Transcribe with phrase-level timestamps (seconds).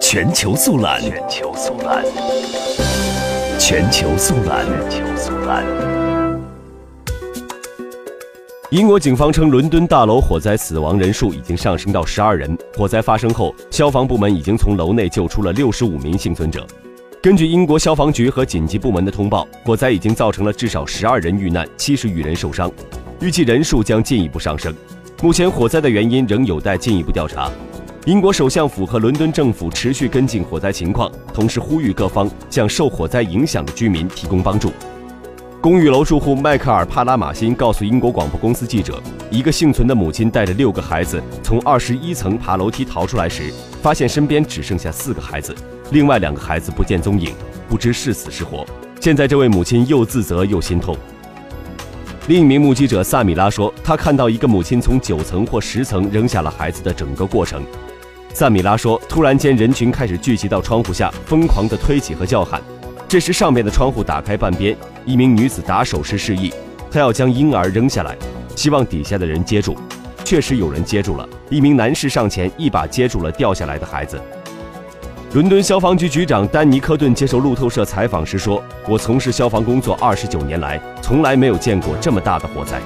[0.00, 2.04] 全球速览，全球速览，
[3.58, 5.64] 全球速览，全球速览。
[8.70, 12.56] 英国警方称，伦敦大楼火灾死亡人数已经上升到十二人。
[12.76, 16.66] 火灾发生后，消防部门已经从楼内救出了六十五名幸存者。
[17.22, 22.70] 根据英国消防局和紧急部门的通报，火灾已经造成了至少十二人遇难，七十余人受伤，
[23.20, 24.74] 预计人数将进一步上升。
[25.22, 27.50] 目前，火灾的原因仍有待进一步调查。
[28.04, 34.72] 英国首相府和伦敦政府持续跟进火灾情况，同时呼吁各方向受火灾影响的居民提供帮助。
[35.60, 45.54] 公寓楼住户迈克尔·帕拉马辛告诉英国广播公司记者，一个幸存的母亲带着六个孩子从二十一层爬楼梯逃出来时，发现身边只剩下四个孩子，
[45.92, 47.32] 另外两个孩子不见踪影，
[47.68, 48.66] 不知是死是活。
[48.98, 50.96] 现在，这位母亲又自责又心痛。
[52.28, 57.64] 另一名目击者萨米拉说，他看到一个母亲从九层或十层扔下了孩子的整个过程。
[58.32, 62.62] 萨米拉说：“突然间，人群开始聚集到窗户下，疯狂地推起和叫喊。
[63.08, 66.54] 这时，上面的窗户打开半边，一名女子打手势示意，
[66.92, 68.16] 她要将婴儿扔下来，
[68.54, 69.76] 希望底下的人接住。
[70.24, 74.16] 确实有人接住了，一名男士上前一把接住了掉下来的孩子。”
[75.34, 82.78] 伦敦消防局局长丹尼科顿接受路透社采访时说：“我从事消防工作二十九年来，从来没有见过这么大的火灾。”